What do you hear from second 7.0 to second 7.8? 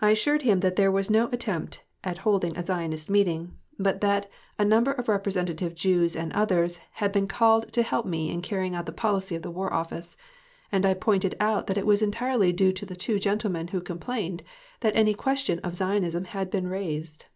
been called